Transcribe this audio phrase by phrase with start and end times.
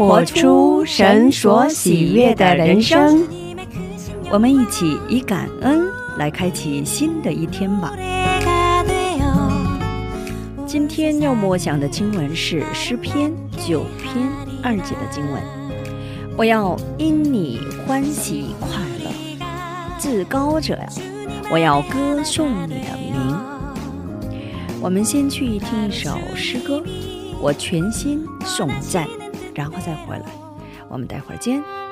[0.00, 3.22] 活出神所喜悦的人生。
[4.30, 7.92] 我们一起以感恩来开启新的一天吧。
[10.66, 14.26] 今天要默想的经文是诗篇九篇
[14.62, 15.42] 二节的经文。
[16.34, 18.70] 我要因你欢喜快
[19.04, 20.88] 乐，至高者呀，
[21.52, 23.36] 我要歌颂你的名。
[24.80, 26.82] 我们先去听一首诗歌，
[27.38, 29.06] 我全心颂赞，
[29.60, 30.24] 然后再回来。
[30.88, 31.89] 我们待会儿见。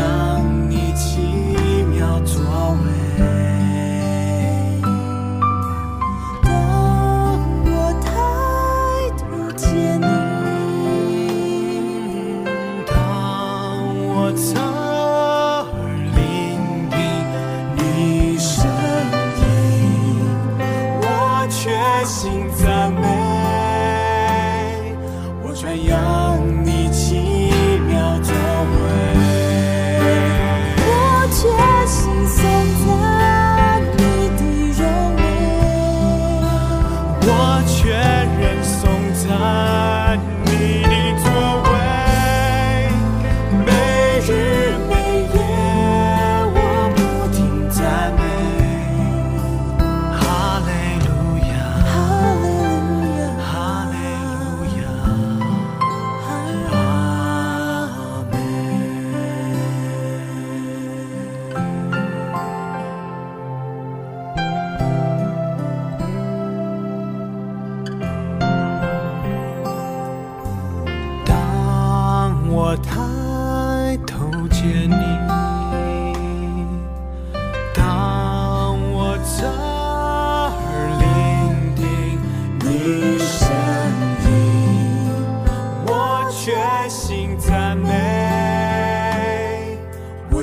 [0.00, 0.89] 想你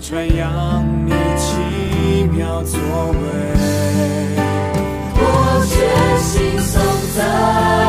[0.07, 3.17] 传扬你奇妙作为。
[5.19, 5.21] 我
[5.67, 5.75] 全
[6.23, 6.81] 心颂
[7.13, 7.86] 赞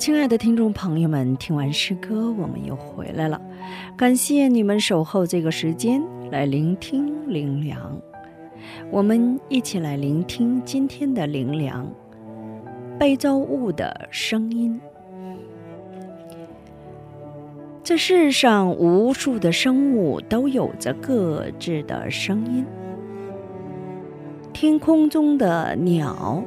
[0.00, 3.38] 亲爱的听众朋友们，听完诗歌，我们又回来了。
[3.98, 8.00] 感谢你们守候这个时间来聆听灵粮。
[8.90, 11.86] 我们一起来聆听今天的灵粮——
[12.98, 14.80] 被造物的声音。
[17.84, 22.64] 这世上无数的生物都有着各自的声音，
[24.54, 26.42] 天空中的鸟，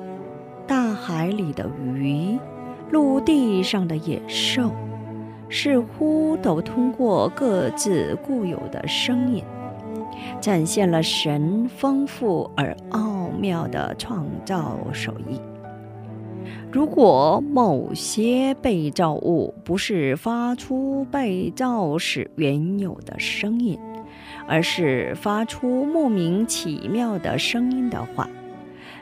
[0.66, 2.36] 大海里的鱼，
[2.92, 4.72] 陆地上的野兽，
[5.50, 9.44] 似乎都通过各自固有的声音，
[10.40, 15.40] 展现了神丰富而奥妙的创造手艺。
[16.72, 23.80] 如果某些被造物不是发出被造时原有的声音，
[24.48, 28.28] 而是发出莫名其妙的声音的话，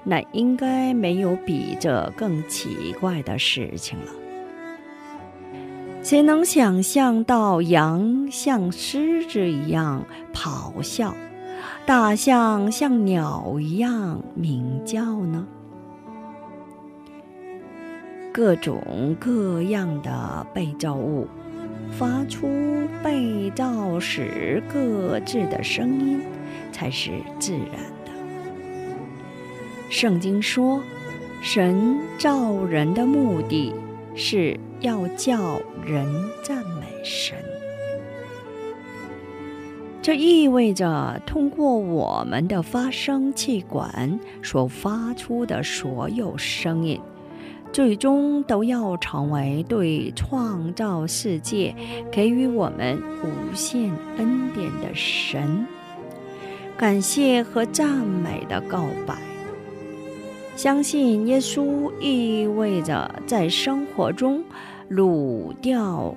[0.03, 4.11] 那应该没有比这更奇怪的事情了。
[6.03, 10.03] 谁能想象到羊像狮子一样
[10.33, 11.15] 咆哮，
[11.85, 15.45] 大象像鸟一样鸣叫呢？
[18.33, 21.27] 各种各样的被造物
[21.91, 22.47] 发出
[23.03, 26.21] 被造时各自的声音，
[26.71, 28.00] 才是自然。
[29.91, 30.81] 圣经说，
[31.41, 33.73] 神造人的目的
[34.15, 36.07] 是要叫人
[36.41, 37.37] 赞美神，
[40.01, 46.99] 这意味着通过我们的发声气管所发出的所有声音。
[47.73, 51.75] 最终都要成为对创造世界、
[52.11, 55.65] 给予我们无限恩典的神
[56.77, 59.30] 感谢和赞美的告白。
[60.55, 64.43] 相信耶稣意味着在生活中
[64.89, 66.13] 掳掉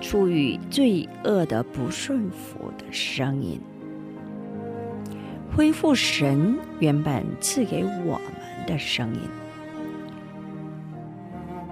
[0.00, 3.60] 出于罪恶的不顺服的声音，
[5.54, 9.20] 恢复神原本赐给我们的声音。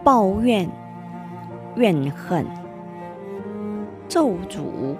[0.04, 0.70] 抱怨、
[1.76, 2.46] 怨恨、
[4.08, 4.94] 咒诅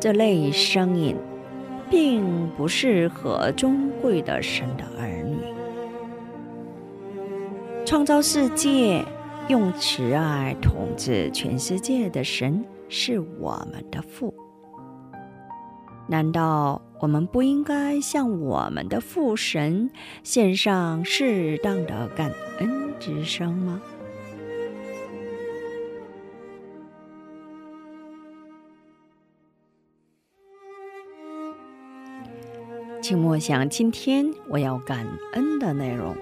[0.00, 1.16] 这类声音，
[1.94, 5.36] 并不适合尊贵的神的儿女。
[7.86, 9.04] 创造世界、
[9.46, 14.34] 用慈爱统治全世界的神是我们的父。
[16.08, 19.88] 难道我们不应该向我们的父神
[20.24, 23.80] 献上适当的感恩之声吗？
[33.04, 36.16] 请默想今天我要感恩的内容。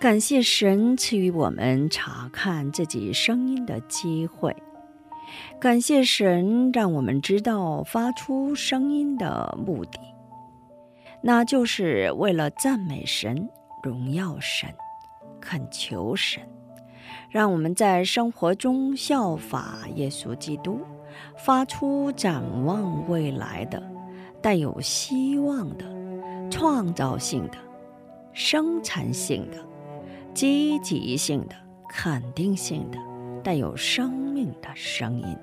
[0.00, 4.56] 感谢神赐予我们查看自己声音的机会，
[5.60, 10.00] 感谢神让我们知道发出声音的目的，
[11.20, 13.50] 那就是为了赞美神、
[13.82, 14.70] 荣耀神、
[15.42, 16.42] 恳求神，
[17.28, 20.80] 让我们在生活中效法耶稣基督，
[21.36, 23.97] 发出展望未来的。
[24.40, 25.84] 带有希望的、
[26.50, 27.58] 创造性的、
[28.32, 29.56] 生产性的、
[30.32, 31.56] 积极性的、
[31.88, 32.98] 肯定性的、
[33.42, 35.36] 带有生命的声音。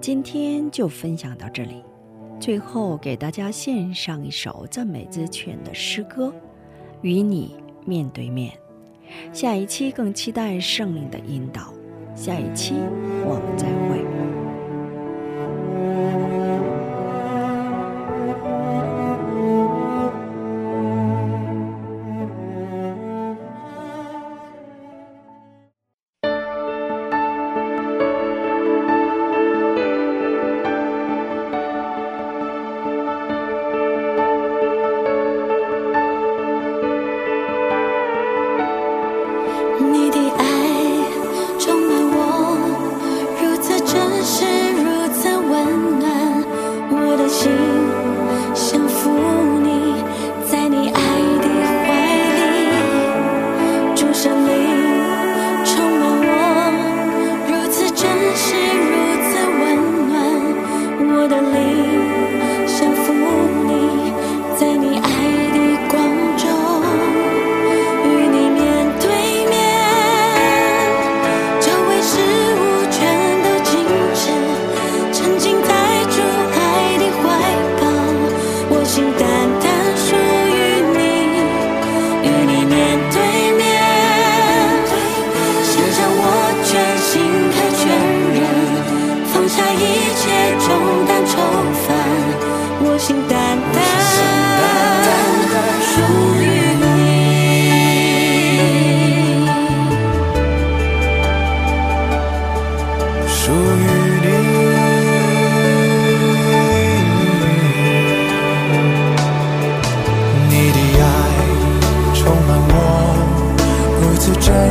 [0.00, 1.84] 今天就分享到这里，
[2.40, 6.28] 最后给大家献上一首赞美之泉的诗歌，
[7.02, 7.54] 《与你
[7.86, 8.52] 面对面》。
[9.32, 11.72] 下一期更期待圣灵的引导。
[12.16, 12.74] 下一期
[13.24, 14.11] 我们再会。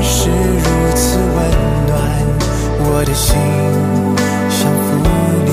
[0.04, 0.66] 是如
[0.96, 1.36] 此温
[1.88, 1.96] 暖，
[2.80, 3.36] 我的心
[4.50, 4.86] 像浮
[5.46, 5.50] 你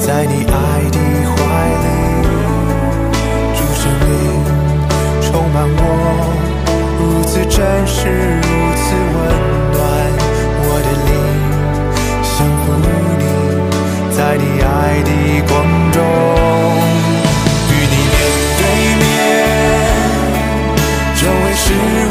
[0.00, 0.52] 在你爱
[0.90, 0.98] 的
[1.30, 1.36] 怀
[1.84, 1.86] 里。
[3.54, 4.10] 主生命
[5.22, 5.80] 充满我，
[6.98, 7.56] 如此真
[7.86, 8.84] 实，如此
[9.14, 9.16] 温
[9.72, 9.76] 暖，
[10.64, 11.10] 我的灵
[12.22, 13.24] 像浮你
[14.16, 14.66] 在你爱
[15.04, 15.10] 的
[15.46, 15.52] 光
[15.92, 15.96] 中。
[17.70, 18.16] 与你面
[18.58, 18.60] 对
[19.00, 19.02] 面，
[21.16, 22.07] 周围是。